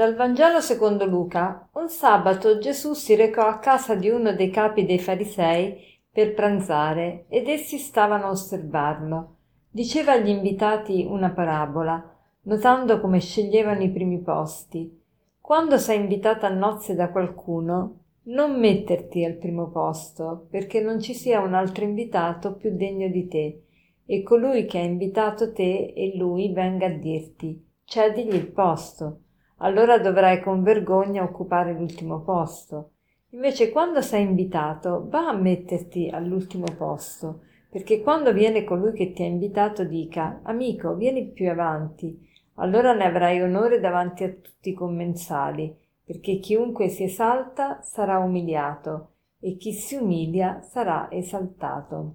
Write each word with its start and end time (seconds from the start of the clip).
Dal 0.00 0.14
Vangelo 0.14 0.62
secondo 0.62 1.04
Luca. 1.04 1.68
Un 1.72 1.90
sabato 1.90 2.56
Gesù 2.56 2.94
si 2.94 3.14
recò 3.14 3.42
a 3.46 3.58
casa 3.58 3.94
di 3.94 4.08
uno 4.08 4.32
dei 4.32 4.48
capi 4.48 4.86
dei 4.86 4.98
farisei 4.98 5.76
per 6.10 6.32
pranzare 6.32 7.26
ed 7.28 7.48
essi 7.48 7.76
stavano 7.76 8.24
a 8.24 8.30
osservarlo. 8.30 9.36
Diceva 9.68 10.12
agli 10.12 10.30
invitati 10.30 11.06
una 11.06 11.28
parabola, 11.28 12.16
notando 12.44 12.98
come 12.98 13.20
sceglievano 13.20 13.82
i 13.82 13.90
primi 13.90 14.22
posti. 14.22 14.90
Quando 15.38 15.76
sei 15.76 15.98
invitato 16.00 16.46
a 16.46 16.48
nozze 16.48 16.94
da 16.94 17.10
qualcuno, 17.10 17.98
non 18.22 18.58
metterti 18.58 19.22
al 19.22 19.34
primo 19.34 19.68
posto, 19.68 20.46
perché 20.48 20.80
non 20.80 20.98
ci 20.98 21.12
sia 21.12 21.40
un 21.40 21.52
altro 21.52 21.84
invitato 21.84 22.54
più 22.54 22.74
degno 22.74 23.08
di 23.08 23.28
te, 23.28 23.64
e 24.06 24.22
colui 24.22 24.64
che 24.64 24.78
ha 24.78 24.82
invitato 24.82 25.52
te 25.52 25.92
e 25.94 26.16
lui 26.16 26.50
venga 26.54 26.86
a 26.86 26.88
dirti 26.88 27.68
cedigli 27.84 28.34
il 28.34 28.46
posto 28.46 29.24
allora 29.62 29.98
dovrai 29.98 30.40
con 30.40 30.62
vergogna 30.62 31.22
occupare 31.22 31.72
l'ultimo 31.72 32.20
posto. 32.20 32.92
Invece 33.30 33.70
quando 33.70 34.02
sei 34.02 34.24
invitato, 34.24 35.06
va 35.08 35.28
a 35.28 35.36
metterti 35.36 36.08
all'ultimo 36.12 36.66
posto, 36.76 37.42
perché 37.70 38.02
quando 38.02 38.32
viene 38.32 38.64
colui 38.64 38.92
che 38.92 39.12
ti 39.12 39.22
ha 39.22 39.26
invitato 39.26 39.84
dica 39.84 40.40
Amico, 40.42 40.94
vieni 40.94 41.28
più 41.28 41.48
avanti, 41.48 42.28
allora 42.54 42.92
ne 42.92 43.04
avrai 43.04 43.40
onore 43.40 43.80
davanti 43.80 44.24
a 44.24 44.28
tutti 44.28 44.70
i 44.70 44.74
commensali, 44.74 45.74
perché 46.04 46.38
chiunque 46.38 46.88
si 46.88 47.04
esalta 47.04 47.80
sarà 47.82 48.18
umiliato 48.18 49.12
e 49.38 49.56
chi 49.56 49.72
si 49.72 49.94
umilia 49.94 50.60
sarà 50.62 51.08
esaltato. 51.10 52.14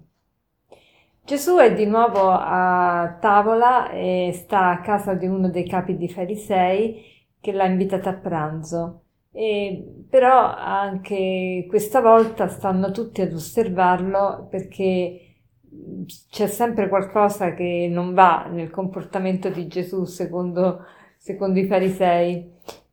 Gesù 1.24 1.56
è 1.56 1.72
di 1.74 1.86
nuovo 1.86 2.28
a 2.30 3.16
tavola 3.20 3.90
e 3.90 4.30
sta 4.32 4.68
a 4.68 4.80
casa 4.80 5.14
di 5.14 5.26
uno 5.26 5.48
dei 5.48 5.66
capi 5.66 5.96
di 5.96 6.08
farisei 6.08 7.15
che 7.46 7.52
l'ha 7.52 7.66
invitata 7.66 8.10
a 8.10 8.14
pranzo. 8.14 9.02
E, 9.30 10.04
però 10.10 10.52
anche 10.52 11.64
questa 11.68 12.00
volta 12.00 12.48
stanno 12.48 12.90
tutti 12.90 13.20
ad 13.20 13.32
osservarlo 13.32 14.48
perché 14.50 15.20
c'è 16.28 16.48
sempre 16.48 16.88
qualcosa 16.88 17.54
che 17.54 17.86
non 17.88 18.14
va 18.14 18.46
nel 18.50 18.70
comportamento 18.70 19.48
di 19.48 19.68
Gesù 19.68 20.04
secondo, 20.06 20.84
secondo 21.18 21.60
i 21.60 21.66
farisei. 21.66 22.50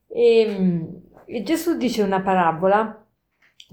E, 0.07 0.87
e 1.25 1.41
Gesù 1.41 1.75
dice 1.75 2.03
una 2.03 2.21
parabola 2.21 3.03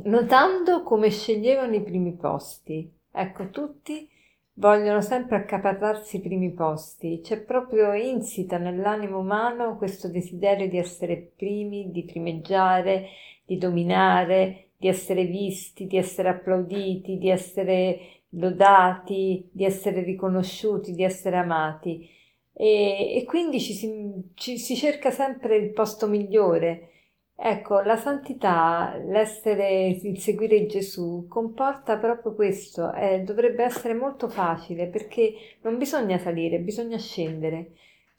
notando 0.05 0.83
come 0.83 1.11
sceglievano 1.11 1.75
i 1.75 1.83
primi 1.83 2.17
posti. 2.17 2.91
Ecco, 3.13 3.51
tutti 3.51 4.09
vogliono 4.55 5.01
sempre 5.01 5.37
accaparrarsi 5.37 6.17
i 6.17 6.21
primi 6.21 6.53
posti. 6.53 7.21
C'è 7.23 7.41
proprio 7.41 7.95
insita 7.95 8.59
nell'animo 8.59 9.19
umano 9.19 9.77
questo 9.77 10.09
desiderio 10.09 10.69
di 10.69 10.79
essere 10.79 11.33
primi, 11.37 11.91
di 11.91 12.05
primeggiare, 12.05 13.09
di 13.45 13.57
dominare, 13.57 14.71
di 14.77 14.89
essere 14.89 15.25
visti, 15.25 15.87
di 15.87 15.97
essere 15.97 16.29
applauditi, 16.29 17.19
di 17.19 17.29
essere 17.29 17.99
lodati, 18.31 19.49
di 19.53 19.65
essere 19.65 20.03
riconosciuti, 20.03 20.93
di 20.93 21.03
essere 21.03 21.37
amati. 21.37 22.09
E, 22.53 23.17
e 23.17 23.25
quindi 23.25 23.61
ci 23.61 23.73
si, 23.73 24.31
ci 24.35 24.59
si 24.59 24.77
cerca 24.77 25.11
sempre 25.11 25.57
il 25.57 25.73
posto 25.73 26.07
migliore 26.07 26.91
Ecco, 27.43 27.81
la 27.81 27.97
santità, 27.97 29.01
l'essere, 29.03 29.87
il 30.03 30.19
seguire 30.19 30.67
Gesù 30.67 31.25
comporta 31.27 31.97
proprio 31.97 32.35
questo, 32.35 32.93
eh, 32.93 33.21
dovrebbe 33.21 33.65
essere 33.65 33.95
molto 33.95 34.29
facile 34.29 34.89
perché 34.89 35.33
non 35.63 35.79
bisogna 35.79 36.19
salire, 36.19 36.59
bisogna 36.59 36.99
scendere. 36.99 37.73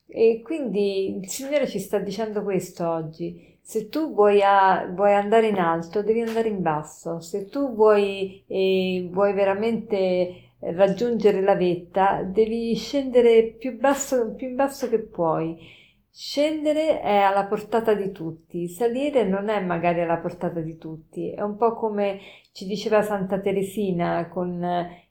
E 0.07 0.41
quindi 0.43 1.17
il 1.19 1.29
Signore 1.29 1.67
ci 1.67 1.77
sta 1.77 1.99
dicendo 1.99 2.41
questo 2.41 2.89
oggi. 2.89 3.57
Se 3.61 3.89
tu 3.89 4.11
vuoi, 4.11 4.41
a, 4.41 4.87
vuoi 4.91 5.13
andare 5.13 5.49
in 5.49 5.59
alto, 5.59 6.01
devi 6.01 6.21
andare 6.21 6.49
in 6.49 6.63
basso. 6.63 7.19
Se 7.19 7.47
tu 7.47 7.75
vuoi, 7.75 8.43
eh, 8.47 9.07
vuoi 9.11 9.33
veramente 9.33 10.53
raggiungere 10.61 11.41
la 11.41 11.55
vetta, 11.55 12.23
devi 12.23 12.73
scendere 12.75 13.43
più 13.43 13.77
basso, 13.77 14.33
più 14.33 14.47
in 14.47 14.55
basso 14.55 14.89
che 14.89 14.99
puoi 14.99 15.79
Scendere 16.13 16.99
è 16.99 17.15
alla 17.15 17.45
portata 17.45 17.93
di 17.93 18.11
tutti, 18.11 18.67
salire 18.67 19.23
non 19.23 19.47
è 19.47 19.61
magari 19.61 20.01
alla 20.01 20.17
portata 20.17 20.59
di 20.59 20.77
tutti, 20.77 21.31
è 21.31 21.41
un 21.41 21.55
po' 21.55 21.73
come 21.73 22.19
ci 22.51 22.65
diceva 22.65 23.01
Santa 23.01 23.39
Teresina 23.39 24.27
con 24.27 24.61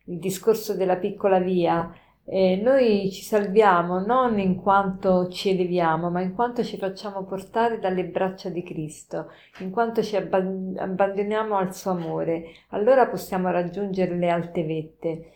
il 0.05 0.19
discorso 0.19 0.77
della 0.77 0.97
piccola 0.97 1.39
via. 1.39 1.91
Eh, 2.27 2.61
noi 2.63 3.11
ci 3.11 3.23
salviamo 3.23 4.01
non 4.01 4.39
in 4.39 4.57
quanto 4.61 5.29
ci 5.29 5.49
eleviamo, 5.49 6.11
ma 6.11 6.21
in 6.21 6.35
quanto 6.35 6.63
ci 6.63 6.77
facciamo 6.77 7.25
portare 7.25 7.79
dalle 7.79 8.05
braccia 8.05 8.51
di 8.51 8.63
Cristo, 8.63 9.31
in 9.61 9.71
quanto 9.71 10.03
ci 10.03 10.17
abbandoniamo 10.17 11.57
al 11.57 11.75
suo 11.75 11.93
amore, 11.93 12.45
allora 12.69 13.09
possiamo 13.09 13.51
raggiungere 13.51 14.15
le 14.17 14.29
alte 14.29 14.65
vette. 14.65 15.33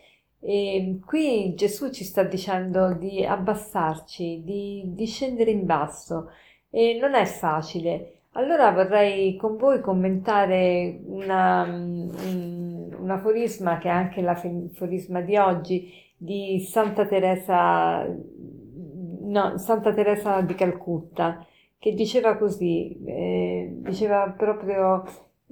E 0.47 0.99
qui 1.03 1.55
Gesù 1.55 1.89
ci 1.89 2.03
sta 2.03 2.23
dicendo 2.23 2.93
di 2.93 3.25
abbassarci, 3.25 4.43
di, 4.43 4.83
di 4.93 5.05
scendere 5.07 5.49
in 5.49 5.65
basso 5.65 6.29
e 6.69 6.99
non 7.01 7.15
è 7.15 7.25
facile. 7.25 8.19
Allora 8.33 8.71
vorrei 8.71 9.37
con 9.37 9.57
voi 9.57 9.81
commentare 9.81 10.99
una, 11.05 11.63
un 11.63 13.07
aforisma 13.09 13.79
che 13.79 13.87
è 13.87 13.91
anche 13.91 14.21
l'aforisma 14.21 15.21
di 15.21 15.35
oggi 15.37 15.91
di 16.15 16.59
Santa 16.59 17.07
Teresa, 17.07 18.05
no, 18.05 19.57
Santa 19.57 19.93
Teresa 19.93 20.41
di 20.41 20.53
Calcutta, 20.53 21.43
che 21.79 21.93
diceva 21.93 22.37
così, 22.37 23.03
eh, 23.05 23.69
diceva 23.81 24.29
proprio 24.37 25.03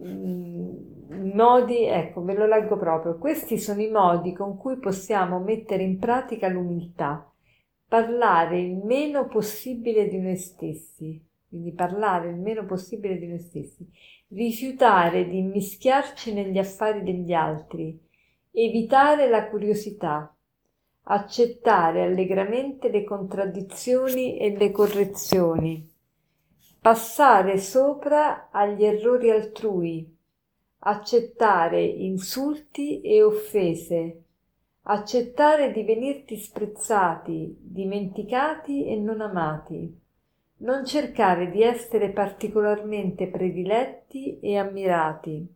Mm, 0.02 0.93
modi, 1.10 1.86
ecco, 1.86 2.24
ve 2.24 2.34
lo 2.34 2.46
leggo 2.46 2.78
proprio. 2.78 3.18
Questi 3.18 3.58
sono 3.58 3.82
i 3.82 3.90
modi 3.90 4.34
con 4.34 4.58
cui 4.58 4.78
possiamo 4.78 5.40
mettere 5.40 5.84
in 5.84 6.00
pratica 6.00 6.48
l'umiltà, 6.48 7.32
parlare 7.88 8.60
il 8.60 8.78
meno 8.78 9.28
possibile 9.28 10.08
di 10.08 10.20
noi 10.20 10.38
stessi, 10.38 11.22
quindi 11.48 11.72
parlare 11.74 12.30
il 12.30 12.38
meno 12.38 12.66
possibile 12.66 13.18
di 13.18 13.28
noi 13.28 13.40
stessi, 13.40 13.88
rifiutare 14.30 15.28
di 15.28 15.38
immischiarci 15.38 16.34
negli 16.34 16.58
affari 16.58 17.04
degli 17.04 17.34
altri, 17.34 18.00
evitare 18.52 19.30
la 19.30 19.48
curiosità, 19.50 20.36
accettare 21.04 22.04
allegramente 22.04 22.90
le 22.90 23.04
contraddizioni 23.04 24.38
e 24.38 24.56
le 24.58 24.72
correzioni. 24.72 25.92
Passare 26.80 27.58
sopra 27.58 28.50
agli 28.52 28.84
errori 28.84 29.30
altrui, 29.30 30.13
accettare 30.86 31.82
insulti 31.82 33.00
e 33.02 33.24
offese, 33.24 34.24
accettare 34.84 35.72
di 35.72 35.84
venir 35.84 36.26
disprezzati, 36.26 37.56
dimenticati 37.60 38.86
e 38.86 38.98
non 38.98 39.22
amati, 39.22 39.98
non 40.58 40.86
cercare 40.86 41.50
di 41.52 41.64
essere 41.64 42.10
particolarmente 42.10 43.28
prediletti 43.28 44.40
e 44.42 44.58
ammirati, 44.58 45.48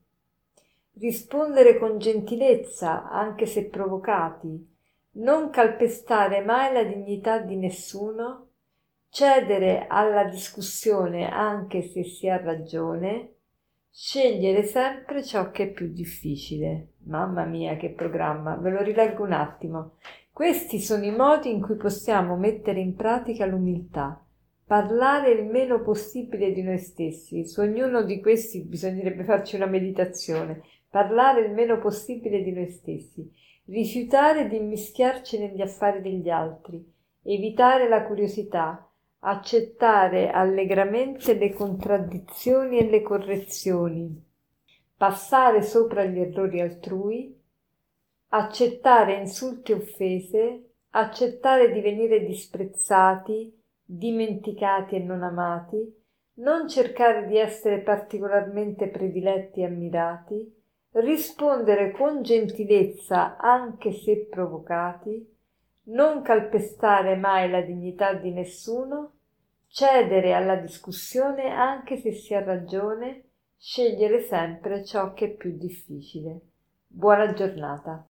rispondere 0.93 1.77
con 1.77 1.97
gentilezza 1.97 3.09
anche 3.09 3.45
se 3.45 3.65
provocati, 3.65 4.75
non 5.17 5.49
calpestare 5.49 6.41
mai 6.41 6.71
la 6.71 6.83
dignità 6.83 7.39
di 7.39 7.57
nessuno 7.57 8.45
cedere 9.09 9.87
alla 9.87 10.25
discussione 10.25 11.29
anche 11.29 11.81
se 11.81 12.03
si 12.03 12.29
ha 12.29 12.37
ragione, 12.37 13.36
scegliere 13.99 14.61
sempre 14.61 15.23
ciò 15.23 15.49
che 15.49 15.63
è 15.63 15.71
più 15.71 15.91
difficile. 15.91 16.89
Mamma 17.05 17.45
mia, 17.45 17.77
che 17.77 17.89
programma! 17.89 18.55
Ve 18.55 18.69
lo 18.69 18.83
rileggo 18.83 19.23
un 19.23 19.31
attimo. 19.31 19.95
Questi 20.31 20.79
sono 20.79 21.03
i 21.03 21.09
modi 21.09 21.49
in 21.49 21.59
cui 21.59 21.77
possiamo 21.77 22.37
mettere 22.37 22.79
in 22.79 22.93
pratica 22.93 23.47
l'umiltà. 23.47 24.23
Parlare 24.67 25.31
il 25.31 25.45
meno 25.45 25.81
possibile 25.81 26.51
di 26.51 26.61
noi 26.61 26.77
stessi. 26.77 27.43
Su 27.47 27.61
ognuno 27.61 28.03
di 28.03 28.21
questi 28.21 28.63
bisognerebbe 28.63 29.23
farci 29.23 29.55
una 29.55 29.65
meditazione. 29.65 30.61
Parlare 30.91 31.41
il 31.41 31.51
meno 31.51 31.79
possibile 31.79 32.43
di 32.43 32.51
noi 32.51 32.69
stessi. 32.69 33.27
Rifiutare 33.65 34.47
di 34.47 34.57
immischiarci 34.57 35.39
negli 35.39 35.61
affari 35.61 36.01
degli 36.01 36.29
altri. 36.29 36.85
Evitare 37.23 37.89
la 37.89 38.05
curiosità 38.05 38.86
accettare 39.19 40.29
allegramente 40.29 41.33
le 41.33 41.53
contraddizioni 41.53 42.77
e 42.77 42.89
le 42.89 43.01
correzioni, 43.01 44.23
passare 44.95 45.61
sopra 45.61 46.05
gli 46.05 46.19
errori 46.19 46.61
altrui, 46.61 47.35
accettare 48.29 49.15
insulti 49.15 49.71
e 49.71 49.75
offese, 49.75 50.69
accettare 50.91 51.71
di 51.71 51.81
venire 51.81 52.25
disprezzati, 52.25 53.55
dimenticati 53.83 54.95
e 54.95 54.99
non 54.99 55.23
amati, 55.23 55.95
non 56.35 56.67
cercare 56.67 57.25
di 57.27 57.37
essere 57.37 57.79
particolarmente 57.79 58.87
prediletti 58.87 59.61
e 59.61 59.65
ammirati, 59.65 60.55
rispondere 60.91 61.91
con 61.91 62.21
gentilezza 62.21 63.37
anche 63.37 63.91
se 63.91 64.27
provocati, 64.29 65.36
non 65.87 66.21
calpestare 66.21 67.15
mai 67.15 67.49
la 67.49 67.61
dignità 67.61 68.13
di 68.13 68.31
nessuno, 68.31 69.13
cedere 69.67 70.33
alla 70.33 70.55
discussione 70.55 71.49
anche 71.51 71.97
se 71.97 72.11
si 72.13 72.33
ha 72.33 72.43
ragione, 72.43 73.23
scegliere 73.57 74.21
sempre 74.21 74.83
ciò 74.83 75.13
che 75.13 75.25
è 75.25 75.29
più 75.35 75.57
difficile. 75.57 76.39
Buona 76.87 77.33
giornata. 77.33 78.06